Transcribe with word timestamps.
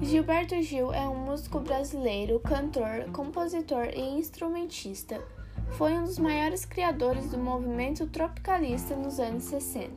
Gilberto 0.00 0.62
Gil 0.62 0.92
é 0.92 1.08
um 1.08 1.16
músico 1.16 1.58
brasileiro, 1.58 2.38
cantor, 2.38 3.10
compositor 3.12 3.88
e 3.92 4.00
instrumentista. 4.00 5.20
Foi 5.72 5.92
um 5.92 6.04
dos 6.04 6.20
maiores 6.20 6.64
criadores 6.64 7.30
do 7.30 7.36
movimento 7.36 8.06
tropicalista 8.06 8.94
nos 8.94 9.18
anos 9.18 9.42
60. 9.44 9.90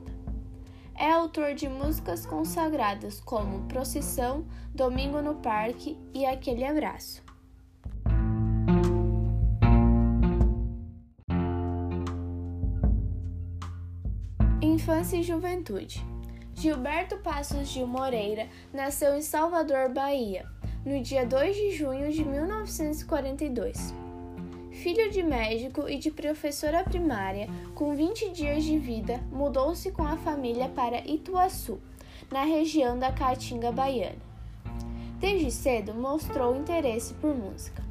É 0.96 1.12
autor 1.12 1.53
de 1.53 1.69
músicas 1.69 2.26
consagradas 2.26 3.22
como 3.22 3.67
Procissão, 3.67 4.44
Domingo 4.74 5.22
no 5.22 5.35
Parque 5.35 5.96
e 6.13 6.26
Aquele 6.26 6.65
Abraço. 6.65 7.24
Infância 14.62 15.18
e 15.18 15.24
Juventude 15.24 16.10
Gilberto 16.62 17.17
Passos 17.17 17.70
Gil 17.70 17.88
Moreira 17.88 18.47
nasceu 18.71 19.15
em 19.15 19.21
Salvador, 19.23 19.89
Bahia, 19.89 20.45
no 20.85 21.02
dia 21.02 21.25
2 21.25 21.55
de 21.55 21.71
junho 21.71 22.11
de 22.11 22.23
1942. 22.23 23.91
Filho 24.69 25.09
de 25.09 25.23
médico 25.23 25.89
e 25.89 25.97
de 25.97 26.11
professora 26.11 26.83
primária, 26.83 27.49
com 27.73 27.95
20 27.95 28.29
dias 28.29 28.63
de 28.63 28.77
vida, 28.77 29.19
mudou-se 29.31 29.89
com 29.89 30.03
a 30.03 30.17
família 30.17 30.69
para 30.69 30.99
Ituaçu, 30.99 31.81
na 32.29 32.43
região 32.43 32.99
da 32.99 33.11
Caatinga 33.11 33.71
baiana. 33.71 34.21
Desde 35.17 35.49
cedo 35.49 35.95
mostrou 35.95 36.55
interesse 36.55 37.16
por 37.16 37.33
música. 37.35 37.81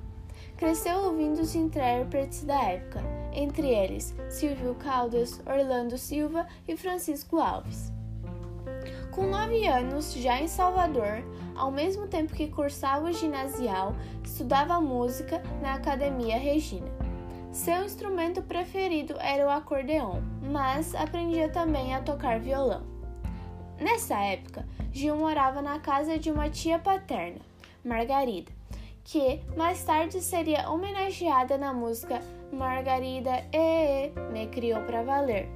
Cresceu 0.57 1.07
ouvindo 1.07 1.41
os 1.41 1.57
intérpretes 1.57 2.45
da 2.45 2.63
época, 2.63 3.03
entre 3.33 3.67
eles 3.67 4.15
Silvio 4.29 4.77
Caldas, 4.77 5.41
Orlando 5.45 5.99
Silva 5.99 6.47
e 6.69 6.77
Francisco 6.77 7.41
Alves. 7.41 7.91
Com 9.13 9.27
nove 9.27 9.67
anos, 9.67 10.15
já 10.15 10.41
em 10.41 10.47
Salvador, 10.47 11.25
ao 11.57 11.71
mesmo 11.71 12.07
tempo 12.07 12.33
que 12.33 12.47
cursava 12.47 13.09
o 13.09 13.13
ginasial, 13.13 13.93
estudava 14.23 14.81
música 14.81 15.43
na 15.61 15.75
Academia 15.75 16.39
Regina. 16.39 16.87
Seu 17.51 17.85
instrumento 17.85 18.41
preferido 18.41 19.17
era 19.19 19.45
o 19.45 19.51
acordeon, 19.51 20.21
mas 20.41 20.95
aprendia 20.95 21.49
também 21.49 21.93
a 21.93 22.01
tocar 22.01 22.39
violão. 22.39 22.83
Nessa 23.81 24.17
época, 24.17 24.65
Gil 24.93 25.17
morava 25.17 25.61
na 25.61 25.81
casa 25.81 26.17
de 26.17 26.31
uma 26.31 26.49
tia 26.49 26.79
paterna, 26.79 27.41
Margarida, 27.85 28.53
que 29.03 29.41
mais 29.57 29.83
tarde 29.83 30.21
seria 30.21 30.71
homenageada 30.71 31.59
na 31.59 31.73
música 31.73 32.21
Margarida 32.53 33.45
E, 33.53 34.13
me 34.31 34.47
criou 34.47 34.83
para 34.83 35.03
valer, 35.03 35.49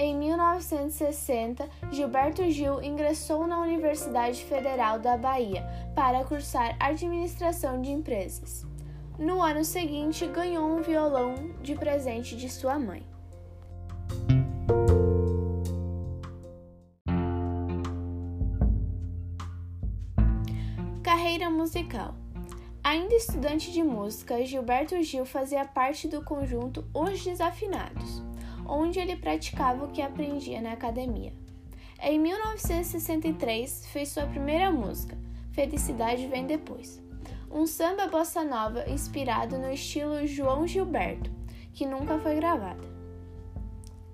em 0.00 0.16
1960, 0.16 1.68
Gilberto 1.90 2.48
Gil 2.52 2.80
ingressou 2.80 3.48
na 3.48 3.60
Universidade 3.60 4.44
Federal 4.44 5.00
da 5.00 5.16
Bahia 5.16 5.66
para 5.92 6.22
cursar 6.22 6.76
Administração 6.78 7.82
de 7.82 7.90
Empresas. 7.90 8.64
No 9.18 9.42
ano 9.42 9.64
seguinte, 9.64 10.24
ganhou 10.28 10.70
um 10.70 10.82
violão 10.82 11.34
de 11.60 11.74
presente 11.74 12.36
de 12.36 12.48
sua 12.48 12.78
mãe. 12.78 13.04
Carreira 21.02 21.50
musical. 21.50 22.14
Ainda 22.84 23.16
estudante 23.16 23.72
de 23.72 23.82
música, 23.82 24.46
Gilberto 24.46 25.02
Gil 25.02 25.26
fazia 25.26 25.64
parte 25.64 26.06
do 26.06 26.22
conjunto 26.22 26.86
Os 26.94 27.20
Desafinados 27.24 28.27
onde 28.68 29.00
ele 29.00 29.16
praticava 29.16 29.84
o 29.84 29.88
que 29.88 30.02
aprendia 30.02 30.60
na 30.60 30.72
academia. 30.72 31.32
Em 32.00 32.18
1963, 32.18 33.86
fez 33.86 34.10
sua 34.10 34.26
primeira 34.26 34.70
música, 34.70 35.18
Felicidade 35.50 36.26
Vem 36.28 36.46
Depois, 36.46 37.02
um 37.50 37.66
samba 37.66 38.06
bossa 38.06 38.44
nova 38.44 38.88
inspirado 38.88 39.58
no 39.58 39.72
estilo 39.72 40.26
João 40.26 40.66
Gilberto, 40.66 41.30
que 41.72 41.86
nunca 41.86 42.18
foi 42.18 42.36
gravada. 42.36 42.86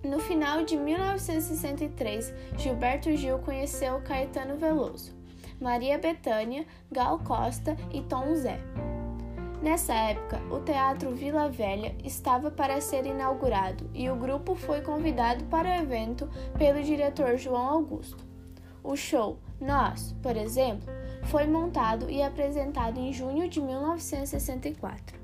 No 0.05 0.19
final 0.21 0.65
de 0.65 0.77
1963, 0.77 2.33
Gilberto 2.59 3.15
Gil 3.17 3.39
conheceu 3.39 4.01
Caetano 4.03 4.57
Veloso, 4.57 5.15
Maria 5.61 5.99
Bethânia, 5.99 6.67
Gal 6.93 7.19
Costa 7.19 7.77
e 7.93 8.03
Tom 8.03 8.35
Zé. 8.35 8.59
Nessa 9.65 9.95
época, 9.95 10.43
o 10.51 10.61
Teatro 10.61 11.15
Vila 11.15 11.49
Velha 11.49 11.97
estava 12.05 12.51
para 12.51 12.83
ser 12.83 13.07
inaugurado 13.07 13.89
e 13.95 14.11
o 14.11 14.15
grupo 14.15 14.55
foi 14.55 14.83
convidado 14.83 15.43
para 15.47 15.67
o 15.67 15.83
evento 15.83 16.29
pelo 16.59 16.83
diretor 16.83 17.39
João 17.39 17.67
Augusto. 17.67 18.23
O 18.83 18.95
show 18.95 19.39
Nós, 19.59 20.15
por 20.23 20.37
exemplo, 20.37 20.93
foi 21.23 21.47
montado 21.47 22.11
e 22.11 22.23
apresentado 22.23 23.01
em 23.01 23.11
junho 23.11 23.49
de 23.49 23.59
1964. 23.63 25.19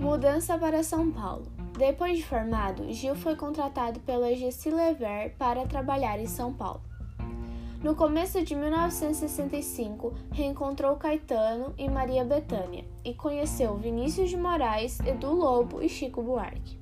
Mudança 0.00 0.58
para 0.58 0.82
São 0.82 1.12
Paulo. 1.12 1.61
Depois 1.76 2.18
de 2.18 2.24
formado, 2.24 2.92
Gil 2.92 3.14
foi 3.14 3.34
contratado 3.34 3.98
pela 4.00 4.34
Gessi 4.34 4.70
Lever 4.70 5.34
para 5.38 5.66
trabalhar 5.66 6.18
em 6.18 6.26
São 6.26 6.52
Paulo. 6.52 6.82
No 7.82 7.96
começo 7.96 8.44
de 8.44 8.54
1965, 8.54 10.12
reencontrou 10.30 10.94
Caetano 10.96 11.74
e 11.76 11.88
Maria 11.88 12.24
Bethânia 12.24 12.84
e 13.04 13.12
conheceu 13.14 13.76
Vinícius 13.76 14.30
de 14.30 14.36
Moraes, 14.36 15.00
Edu 15.00 15.32
Lobo 15.32 15.82
e 15.82 15.88
Chico 15.88 16.22
Buarque. 16.22 16.78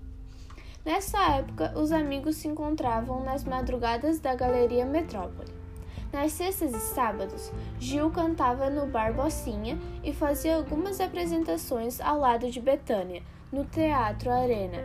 Nessa 0.84 1.36
época, 1.36 1.72
os 1.78 1.92
amigos 1.92 2.36
se 2.36 2.48
encontravam 2.48 3.22
nas 3.22 3.44
madrugadas 3.44 4.18
da 4.18 4.34
Galeria 4.34 4.84
Metrópole. 4.84 5.52
Nas 6.12 6.32
sextas 6.32 6.74
e 6.74 6.80
sábados, 6.80 7.52
Gil 7.78 8.10
cantava 8.10 8.68
no 8.68 8.86
Bar 8.86 9.14
Bocinha 9.14 9.78
e 10.02 10.12
fazia 10.12 10.56
algumas 10.56 11.00
apresentações 11.00 12.00
ao 12.00 12.18
lado 12.18 12.50
de 12.50 12.60
Betânia, 12.60 13.22
no 13.52 13.64
Teatro 13.64 14.30
Arena. 14.30 14.78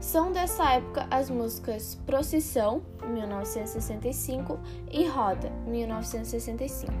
São 0.00 0.32
dessa 0.32 0.72
época 0.72 1.06
as 1.10 1.28
músicas 1.28 1.96
Procissão, 2.06 2.82
1965, 3.06 4.58
e 4.90 5.06
Roda, 5.06 5.50
1965. 5.66 6.92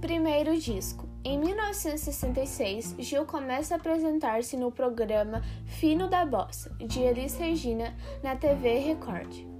Primeiro 0.00 0.58
disco. 0.58 1.08
Em 1.24 1.38
1966, 1.38 2.96
Gil 2.98 3.24
começa 3.24 3.74
a 3.74 3.78
apresentar-se 3.78 4.58
no 4.58 4.70
programa 4.70 5.42
Fino 5.64 6.08
da 6.08 6.26
Bossa, 6.26 6.70
de 6.78 7.00
Elis 7.00 7.34
Regina, 7.38 7.96
na 8.22 8.36
TV 8.36 8.78
Record. 8.78 9.53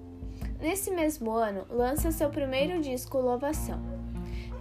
Nesse 0.61 0.91
mesmo 0.91 1.31
ano, 1.33 1.67
lança 1.71 2.11
seu 2.11 2.31
primeiro 2.31 2.81
disco 2.81 3.19
Louvação. 3.19 3.81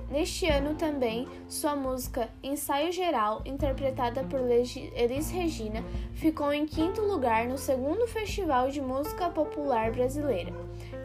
Neste 0.09 0.45
ano 0.45 0.75
também, 0.75 1.27
sua 1.47 1.75
música 1.75 2.29
Ensaio 2.43 2.91
Geral, 2.91 3.41
interpretada 3.45 4.23
por 4.23 4.39
Elis 4.39 5.31
Regina, 5.31 5.83
ficou 6.13 6.53
em 6.53 6.67
quinto 6.67 7.01
lugar 7.01 7.47
no 7.47 7.57
segundo 7.57 8.05
Festival 8.05 8.69
de 8.69 8.79
Música 8.79 9.29
Popular 9.29 9.91
Brasileira, 9.91 10.53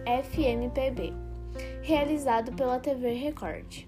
FMPB, 0.04 1.14
realizado 1.80 2.52
pela 2.52 2.78
TV 2.78 3.12
Record. 3.14 3.87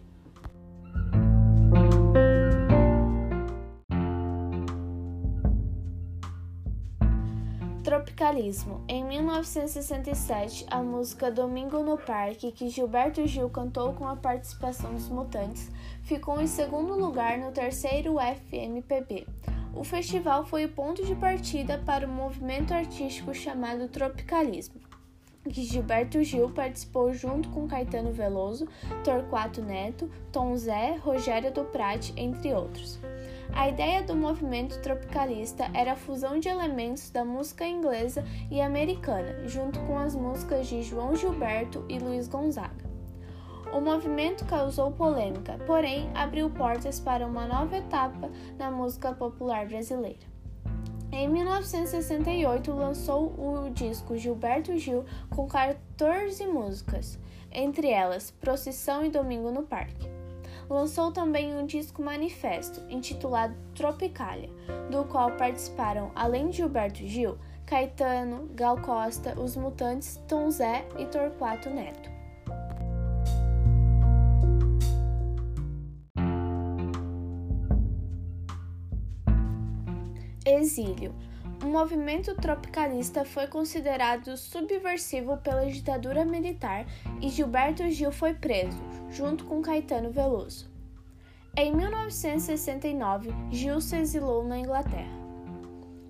Tropicalismo. 8.20 8.84
Em 8.86 9.03
1967, 9.03 10.66
a 10.70 10.82
música 10.82 11.31
Domingo 11.31 11.82
no 11.82 11.97
Parque, 11.97 12.53
que 12.53 12.69
Gilberto 12.69 13.26
Gil 13.26 13.48
cantou 13.48 13.94
com 13.94 14.06
a 14.06 14.14
participação 14.14 14.93
dos 14.93 15.08
Mutantes, 15.08 15.70
ficou 16.02 16.38
em 16.38 16.46
segundo 16.46 16.94
lugar 16.94 17.38
no 17.38 17.50
terceiro 17.50 18.17
FMPB. 18.20 19.26
O 19.75 19.82
festival 19.82 20.44
foi 20.44 20.67
o 20.67 20.69
ponto 20.69 21.02
de 21.02 21.14
partida 21.14 21.78
para 21.78 22.06
o 22.06 22.11
movimento 22.11 22.75
artístico 22.75 23.32
chamado 23.32 23.88
Tropicalismo, 23.88 24.78
que 25.49 25.64
Gilberto 25.64 26.23
Gil 26.23 26.50
participou 26.50 27.14
junto 27.14 27.49
com 27.49 27.66
Caetano 27.66 28.12
Veloso, 28.12 28.69
Torquato 29.02 29.62
Neto, 29.62 30.11
Tom 30.31 30.55
Zé, 30.58 30.96
Rogério 30.96 31.50
do 31.50 31.64
Prate, 31.64 32.12
entre 32.19 32.52
outros. 32.52 33.00
A 33.55 33.69
ideia 33.69 34.02
do 34.02 34.17
movimento 34.17 34.81
tropicalista 34.81 35.70
era 35.75 35.93
a 35.93 35.97
fusão 35.97 36.38
de 36.38 36.49
elementos 36.49 37.11
da 37.11 37.25
música 37.25 37.67
inglesa 37.67 38.25
e 38.50 38.61
americana, 38.61 39.47
junto 39.47 39.79
com 39.81 39.99
as 39.99 40.14
músicas 40.14 40.67
de 40.67 40.82
João 40.82 41.14
Gilberto 41.14 41.85
e 41.88 41.99
Luiz 41.99 42.29
Gonzaga. 42.29 42.88
O 43.73 43.81
movimento 43.81 44.44
causou 44.47 44.91
polêmica, 44.91 45.58
porém 45.67 46.11
abriu 46.14 46.50
portas 46.50 46.99
para 46.99 47.26
uma 47.26 47.47
nova 47.47 47.76
etapa 47.76 48.31
na 48.58 48.70
música 48.70 49.12
popular 49.12 49.67
brasileira. 49.67 50.31
Em 51.12 51.29
1968 51.29 52.73
lançou 52.73 53.35
o 53.37 53.70
disco 53.70 54.17
Gilberto 54.17 54.76
Gil 54.79 55.05
com 55.29 55.47
14 55.47 56.47
músicas, 56.47 57.19
entre 57.52 57.91
elas 57.91 58.31
Procissão 58.31 59.05
e 59.05 59.11
Domingo 59.11 59.50
no 59.50 59.64
Parque. 59.64 60.19
Lançou 60.70 61.11
também 61.11 61.56
um 61.56 61.67
disco 61.67 62.00
manifesto, 62.00 62.81
intitulado 62.88 63.56
Tropicalia, 63.75 64.49
do 64.88 65.02
qual 65.02 65.32
participaram, 65.32 66.12
além 66.14 66.49
de 66.49 66.58
Gilberto 66.58 67.05
Gil, 67.05 67.37
Caetano, 67.67 68.49
Gal 68.55 68.81
Costa, 68.81 69.34
Os 69.37 69.56
Mutantes, 69.56 70.22
Tom 70.28 70.49
Zé 70.49 70.87
e 70.96 71.06
Torquato 71.06 71.69
Neto. 71.70 72.08
Exílio. 80.46 81.12
O 81.62 81.67
movimento 81.67 82.35
tropicalista 82.35 83.23
foi 83.23 83.47
considerado 83.47 84.35
subversivo 84.35 85.37
pela 85.37 85.67
ditadura 85.67 86.25
militar 86.25 86.87
e 87.21 87.29
Gilberto 87.29 87.89
Gil 87.91 88.11
foi 88.11 88.33
preso, 88.33 88.83
junto 89.11 89.45
com 89.45 89.61
Caetano 89.61 90.11
Veloso. 90.11 90.71
Em 91.55 91.75
1969, 91.75 93.31
Gil 93.51 93.79
se 93.81 93.97
exilou 93.97 94.43
na 94.43 94.59
Inglaterra. 94.59 95.21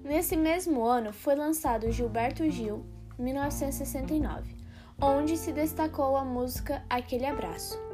Nesse 0.05 0.37
mesmo 0.37 0.85
ano 0.85 1.12
foi 1.12 1.35
lançado 1.35 1.91
Gilberto 1.91 2.49
Gil, 2.49 2.85
1969, 3.19 4.55
onde 5.00 5.37
se 5.37 5.52
destacou 5.52 6.17
a 6.17 6.25
música 6.25 6.85
Aquele 6.88 7.26
Abraço. 7.26 7.89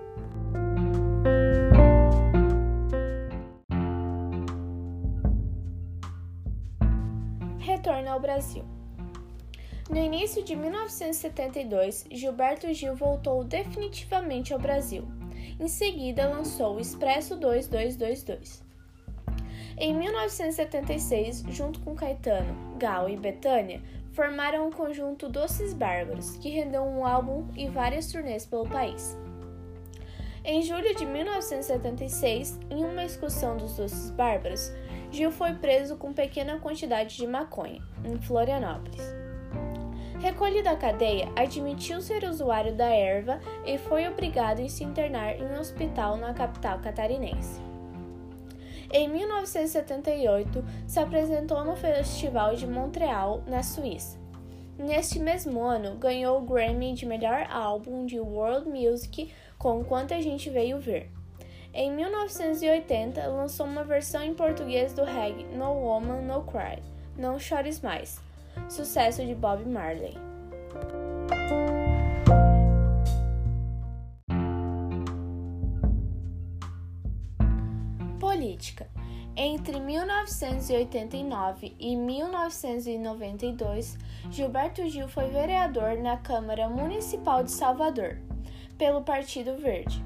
Retorno 7.87 8.11
ao 8.11 8.19
Brasil. 8.19 8.65
No 9.89 9.97
início 9.97 10.43
de 10.43 10.57
1972, 10.57 12.05
Gilberto 12.11 12.75
Gil 12.75 12.97
voltou 12.97 13.45
definitivamente 13.45 14.53
ao 14.53 14.59
Brasil. 14.59 15.07
Em 15.61 15.69
seguida, 15.69 16.29
lançou 16.29 16.75
o 16.75 16.81
Expresso 16.81 17.37
2222. 17.37 18.61
Em 19.79 19.95
1976, 19.95 21.45
junto 21.51 21.79
com 21.79 21.95
Caetano, 21.95 22.77
Gal 22.77 23.09
e 23.09 23.17
Betânia, 23.17 23.81
formaram 24.11 24.67
o 24.67 24.73
conjunto 24.73 25.29
Doces 25.29 25.73
Bárbaros, 25.73 26.37
que 26.39 26.49
rendeu 26.49 26.83
um 26.83 27.07
álbum 27.07 27.47
e 27.55 27.69
várias 27.69 28.11
turnês 28.11 28.45
pelo 28.45 28.69
país. 28.69 29.17
Em 30.45 30.61
julho 30.61 30.93
de 30.97 31.07
1976, 31.07 32.59
em 32.69 32.85
uma 32.85 33.05
excursão 33.05 33.57
dos 33.57 33.77
Doces 33.77 34.11
Bárbaros, 34.11 34.73
Gil 35.17 35.33
foi 35.33 35.55
preso 35.55 35.97
com 35.97 36.13
pequena 36.13 36.59
quantidade 36.59 37.17
de 37.17 37.27
maconha, 37.27 37.81
em 38.05 38.19
Florianópolis. 38.19 39.01
Recolhido 40.21 40.65
da 40.65 40.77
cadeia, 40.77 41.31
admitiu 41.35 42.03
ser 42.03 42.23
usuário 42.25 42.75
da 42.75 42.85
erva 42.85 43.41
e 43.65 43.79
foi 43.79 44.07
obrigado 44.07 44.61
a 44.61 44.69
se 44.69 44.85
internar 44.85 45.41
em 45.41 45.45
um 45.45 45.59
hospital 45.59 46.19
na 46.19 46.35
capital 46.35 46.81
catarinense. 46.81 47.63
Em 48.93 49.09
1978, 49.09 50.63
se 50.87 51.01
apresentou 51.01 51.65
no 51.65 51.75
Festival 51.77 52.55
de 52.55 52.67
Montreal, 52.67 53.43
na 53.47 53.63
Suíça. 53.63 54.19
Neste 54.79 55.19
mesmo 55.19 55.63
ano, 55.63 55.97
ganhou 55.97 56.39
o 56.39 56.45
Grammy 56.45 56.93
de 56.93 57.07
melhor 57.07 57.47
álbum 57.51 58.05
de 58.05 58.21
World 58.21 58.69
Music 58.69 59.33
com 59.57 59.83
Quanta 59.83 60.21
Gente 60.21 60.51
Veio 60.51 60.79
Ver. 60.79 61.11
Em 61.79 61.93
1980, 61.93 63.27
lançou 63.27 63.67
uma 63.67 63.85
versão 63.85 64.25
em 64.25 64.33
português 64.33 64.95
do 64.95 65.05
reggae 65.05 65.45
No 65.55 65.75
Woman 65.75 66.23
No 66.23 66.43
Cry, 66.45 66.83
Não 67.19 67.39
Chores 67.39 67.83
Mais, 67.83 68.19
sucesso 68.67 69.23
de 69.27 69.35
Bob 69.35 69.63
Marley. 69.67 70.17
Política. 78.19 78.89
Entre 79.37 79.79
1989 79.79 81.77
e 81.79 81.95
1992, 81.95 83.99
Gilberto 84.31 84.89
Gil 84.89 85.09
foi 85.09 85.29
vereador 85.29 85.99
na 85.99 86.17
Câmara 86.17 86.71
Municipal 86.71 87.45
de 87.45 87.51
Salvador, 87.51 88.17
pelo 88.79 89.03
Partido 89.03 89.59
Verde. 89.59 90.06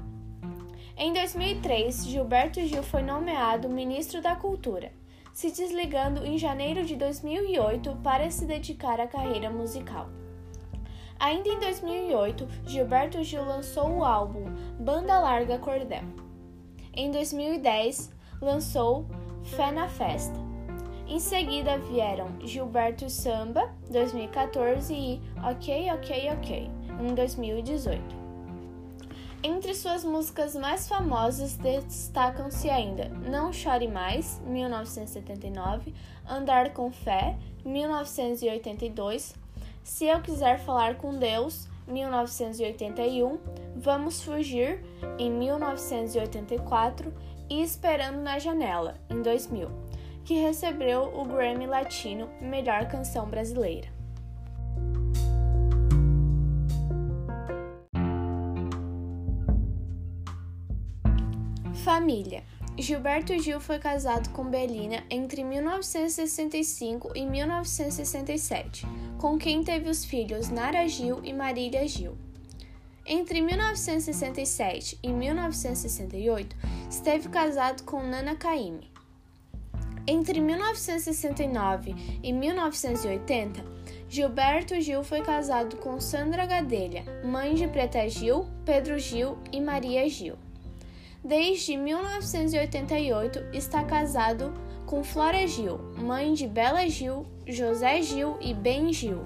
Em 1.03 1.11
2003, 1.13 2.05
Gilberto 2.05 2.61
Gil 2.61 2.83
foi 2.83 3.01
nomeado 3.01 3.67
ministro 3.67 4.21
da 4.21 4.35
Cultura 4.35 4.91
se 5.33 5.49
desligando 5.49 6.23
em 6.23 6.37
janeiro 6.37 6.85
de 6.85 6.95
2008 6.95 7.97
para 8.03 8.29
se 8.29 8.45
dedicar 8.45 8.99
à 8.99 9.07
carreira 9.07 9.49
musical. 9.49 10.09
Ainda 11.19 11.49
em 11.49 11.59
2008, 11.59 12.47
Gilberto 12.67 13.23
Gil 13.23 13.43
lançou 13.43 13.97
o 13.97 14.03
álbum 14.03 14.43
Banda 14.79 15.17
Larga 15.17 15.57
Cordel. 15.57 16.03
Em 16.93 17.09
2010, 17.09 18.13
lançou 18.39 19.07
Fé 19.41 19.71
na 19.71 19.87
Festa. 19.87 20.39
Em 21.07 21.19
seguida 21.19 21.79
vieram 21.79 22.27
Gilberto 22.43 23.09
Samba, 23.09 23.73
2014 23.89 24.93
e 24.93 25.19
Ok, 25.43 25.91
Ok, 25.93 26.29
Ok, 26.29 26.69
em 26.99 27.15
2018. 27.15 28.20
Entre 29.43 29.73
suas 29.73 30.03
músicas 30.03 30.55
mais 30.55 30.87
famosas 30.87 31.55
destacam-se 31.55 32.69
ainda 32.69 33.09
Não 33.27 33.51
Chore 33.51 33.87
Mais, 33.87 34.39
1979, 34.45 35.95
Andar 36.29 36.73
com 36.73 36.91
Fé, 36.91 37.35
1982, 37.65 39.33
Se 39.83 40.05
Eu 40.05 40.21
Quiser 40.21 40.59
Falar 40.59 40.95
com 40.97 41.17
Deus, 41.17 41.67
1981, 41.87 43.39
Vamos 43.77 44.21
Fugir, 44.21 44.83
em 45.17 45.31
1984 45.31 47.11
e 47.49 47.63
Esperando 47.63 48.21
na 48.21 48.37
Janela, 48.37 48.95
em 49.09 49.23
2000, 49.23 49.71
que 50.23 50.35
recebeu 50.35 51.11
o 51.15 51.25
Grammy 51.25 51.65
Latino 51.65 52.29
Melhor 52.39 52.87
Canção 52.87 53.27
Brasileira. 53.27 54.00
Família. 61.81 62.43
Gilberto 62.77 63.37
Gil 63.39 63.59
foi 63.59 63.79
casado 63.79 64.29
com 64.29 64.45
Belina 64.45 65.03
entre 65.09 65.43
1965 65.43 67.11
e 67.15 67.25
1967, 67.25 68.85
com 69.17 69.35
quem 69.35 69.63
teve 69.63 69.89
os 69.89 70.05
filhos 70.05 70.49
Nara 70.49 70.87
Gil 70.87 71.21
e 71.23 71.33
Marília 71.33 71.87
Gil. 71.87 72.15
Entre 73.03 73.41
1967 73.41 74.99
e 75.01 75.09
1968, 75.11 76.55
esteve 76.87 77.29
casado 77.29 77.81
com 77.81 78.03
Nana 78.03 78.35
Caymmi. 78.35 78.91
Entre 80.05 80.39
1969 80.39 81.95
e 82.21 82.31
1980, 82.31 83.65
Gilberto 84.07 84.79
Gil 84.79 85.03
foi 85.03 85.21
casado 85.21 85.77
com 85.77 85.99
Sandra 85.99 86.45
Gadelha, 86.45 87.03
mãe 87.25 87.55
de 87.55 87.67
Preta 87.67 88.07
Gil, 88.07 88.45
Pedro 88.63 88.99
Gil 88.99 89.35
e 89.51 89.59
Maria 89.59 90.07
Gil. 90.07 90.37
Desde 91.23 91.77
1988 91.77 93.49
está 93.53 93.83
casado 93.83 94.51
com 94.87 95.03
Flora 95.03 95.45
Gil, 95.45 95.77
mãe 95.95 96.33
de 96.33 96.47
Bela 96.47 96.89
Gil, 96.89 97.27
José 97.47 98.01
Gil 98.01 98.37
e 98.41 98.55
Ben 98.55 98.91
Gil. 98.91 99.23